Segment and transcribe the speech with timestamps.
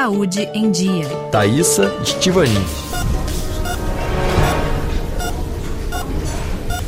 [0.00, 1.08] Saúde em Dia.
[1.32, 2.54] Thaisa Stivani.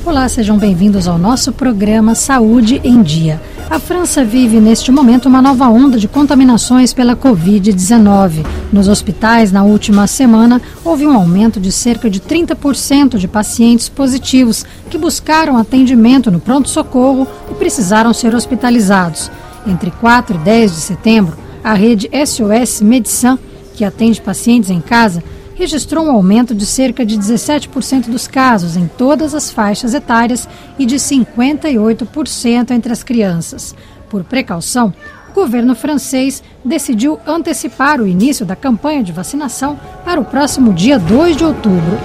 [0.06, 3.42] Olá, sejam bem-vindos ao nosso programa Saúde em Dia.
[3.68, 8.46] A França vive neste momento uma nova onda de contaminações pela Covid-19.
[8.73, 14.64] Nos hospitais, na última semana, houve um aumento de cerca de 30% de pacientes positivos
[14.88, 19.32] que buscaram atendimento no pronto-socorro e precisaram ser hospitalizados.
[19.66, 23.38] Entre 4 e 10 de setembro, a rede SOS Medicin,
[23.74, 25.22] que atende pacientes em casa,
[25.54, 30.86] registrou um aumento de cerca de 17% dos casos em todas as faixas etárias e
[30.86, 33.75] de 58% entre as crianças.
[34.08, 34.94] Por precaução,
[35.30, 40.98] o governo francês decidiu antecipar o início da campanha de vacinação para o próximo dia
[40.98, 41.98] 2 de outubro.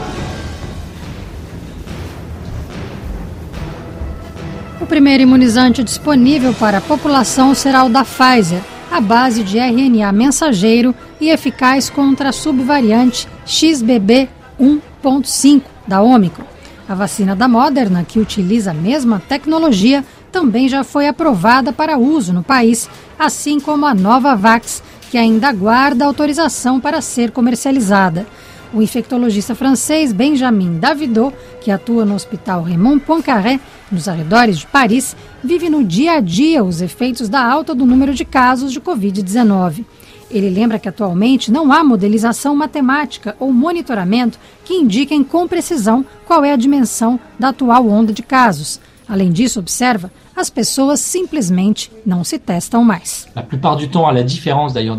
[4.81, 8.61] O primeiro imunizante disponível para a população será o da Pfizer,
[8.95, 16.45] à base de RNA mensageiro e eficaz contra a subvariante XBB 1.5 da Omicron.
[16.87, 22.31] A vacina da Moderna, que utiliza a mesma tecnologia, também já foi aprovada para uso
[22.31, 24.81] no país, assim como a Novavax,
[25.11, 28.25] que ainda aguarda autorização para ser comercializada.
[28.73, 33.59] O infectologista francês Benjamin Davidot, que atua no Hospital Raymond Poincaré,
[33.91, 38.13] nos arredores de Paris, vive no dia a dia os efeitos da alta do número
[38.13, 39.85] de casos de Covid-19.
[40.29, 46.43] Ele lembra que atualmente não há modelização matemática ou monitoramento que indiquem com precisão qual
[46.43, 48.79] é a dimensão da atual onda de casos.
[49.07, 53.27] Além disso, observa, as pessoas simplesmente não se testam mais.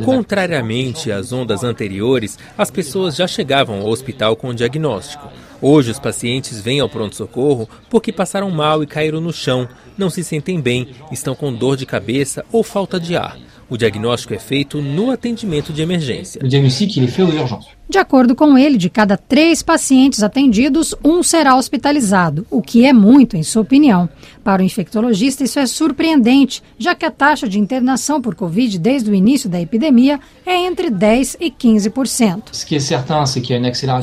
[0.04, 5.28] Contrariamente às ondas anteriores, as pessoas já chegavam ao hospital com o diagnóstico.
[5.60, 10.22] Hoje, os pacientes vêm ao pronto-socorro porque passaram mal e caíram no chão, não se
[10.22, 13.38] sentem bem, estão com dor de cabeça ou falta de ar.
[13.68, 16.40] O diagnóstico é feito no atendimento de emergência.
[16.42, 17.75] O diagnóstico é feito urgência.
[17.88, 22.92] De acordo com ele, de cada três pacientes atendidos, um será hospitalizado, o que é
[22.92, 24.08] muito, em sua opinião.
[24.42, 29.08] Para o infectologista, isso é surpreendente, já que a taxa de internação por Covid desde
[29.08, 32.42] o início da epidemia é entre 10% e 15%.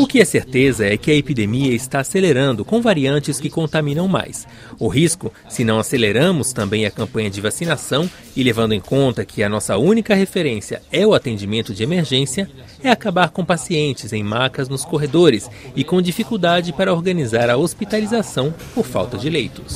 [0.01, 4.47] O que é certeza é que a epidemia está acelerando com variantes que contaminam mais.
[4.79, 9.43] O risco, se não aceleramos também a campanha de vacinação e levando em conta que
[9.43, 12.49] a nossa única referência é o atendimento de emergência,
[12.81, 17.57] é acabar com pacientes pacientes em macas nos corredores e com dificuldade para organizar a
[17.57, 19.73] hospitalização por falta de leitos.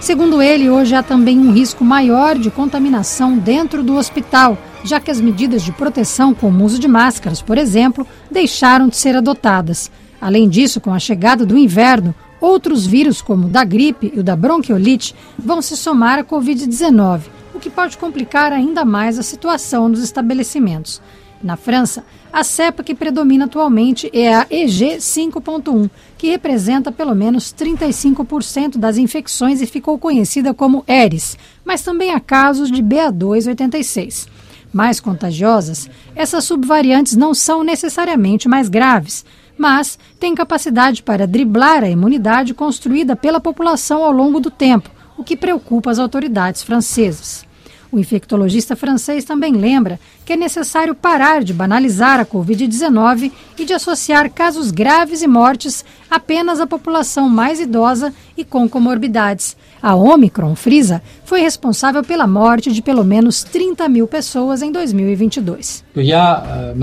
[0.00, 5.10] Segundo ele, hoje há também um risco maior de contaminação dentro do hospital, já que
[5.10, 9.90] as medidas de proteção, como o uso de máscaras, por exemplo, deixaram de ser adotadas.
[10.20, 14.22] Além disso, com a chegada do inverno, outros vírus, como o da gripe e o
[14.22, 19.88] da bronquiolite, vão se somar à Covid-19 o que pode complicar ainda mais a situação
[19.88, 21.02] nos estabelecimentos.
[21.42, 27.52] Na França, a cepa que predomina atualmente é a EG 5.1, que representa pelo menos
[27.52, 34.28] 35% das infecções e ficou conhecida como ERIS, mas também há casos de BA286.
[34.72, 39.24] Mais contagiosas, essas subvariantes não são necessariamente mais graves,
[39.56, 45.24] mas têm capacidade para driblar a imunidade construída pela população ao longo do tempo, o
[45.24, 47.47] que preocupa as autoridades francesas.
[47.90, 53.72] O infectologista francês também lembra que é necessário parar de banalizar a Covid-19 e de
[53.72, 59.56] associar casos graves e mortes apenas à população mais idosa e com comorbidades.
[59.82, 65.82] A Omicron, frisa, foi responsável pela morte de pelo menos 30 mil pessoas em 2022.
[65.96, 66.74] Euh,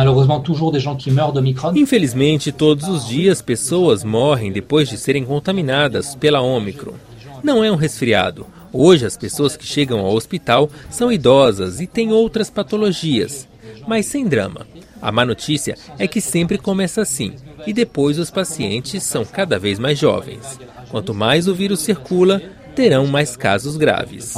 [1.76, 6.94] Infelizmente, todos os dias pessoas morrem depois de serem contaminadas pela Omicron.
[7.44, 8.48] Não é um resfriado.
[8.72, 13.48] Hoje, as pessoas que chegam ao hospital são idosas e têm outras patologias,
[13.88, 14.68] mas sem drama.
[15.02, 17.34] A má notícia é que sempre começa assim,
[17.68, 20.60] e depois os pacientes são cada vez mais jovens.
[20.90, 22.42] Quanto mais o vírus circula,
[22.76, 24.34] terão mais casos graves.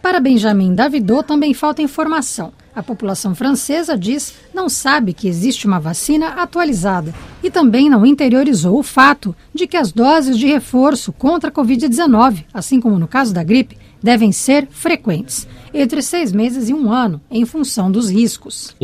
[0.00, 2.52] Para Benjamin Davidot também falta informação.
[2.74, 7.12] A população francesa diz não sabe que existe uma vacina atualizada
[7.46, 12.44] e também não interiorizou o fato de que as doses de reforço contra a Covid-19,
[12.52, 17.20] assim como no caso da gripe, devem ser frequentes, entre seis meses e um ano,
[17.30, 18.74] em função dos riscos.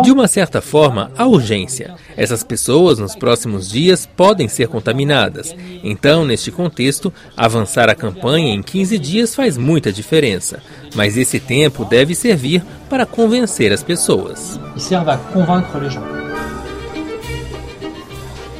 [0.00, 1.96] De uma certa forma, há urgência.
[2.16, 5.54] Essas pessoas, nos próximos dias, podem ser contaminadas.
[5.84, 10.62] Então, neste contexto, avançar a campanha em 15 dias faz muita diferença.
[10.94, 14.58] Mas esse tempo deve servir para convencer as pessoas.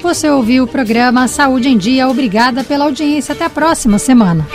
[0.01, 2.09] Você ouviu o programa Saúde em Dia.
[2.09, 3.33] Obrigada pela audiência.
[3.33, 4.47] Até a próxima semana.